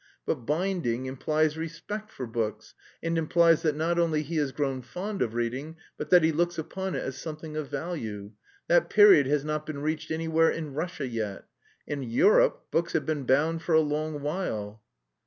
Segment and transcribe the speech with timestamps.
[0.25, 5.21] But binding implies respect for books, and implies that not only he has grown fond
[5.21, 8.31] of reading, but that he looks upon it as something of value.
[8.67, 11.45] That period has not been reached anywhere in Russia yet.
[11.85, 14.81] In Europe books have been bound for a long while."